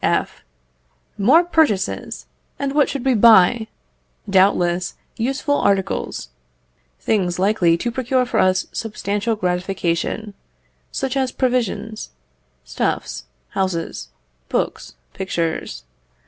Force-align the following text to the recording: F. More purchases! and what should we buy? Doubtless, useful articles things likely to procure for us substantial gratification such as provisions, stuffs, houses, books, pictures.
F. 0.03 0.41
More 1.15 1.43
purchases! 1.43 2.25
and 2.57 2.73
what 2.73 2.89
should 2.89 3.05
we 3.05 3.13
buy? 3.13 3.67
Doubtless, 4.27 4.95
useful 5.15 5.57
articles 5.59 6.29
things 6.99 7.37
likely 7.37 7.77
to 7.77 7.91
procure 7.91 8.25
for 8.25 8.39
us 8.39 8.65
substantial 8.71 9.35
gratification 9.35 10.33
such 10.91 11.15
as 11.15 11.31
provisions, 11.31 12.09
stuffs, 12.65 13.25
houses, 13.49 14.09
books, 14.49 14.95
pictures. 15.13 15.83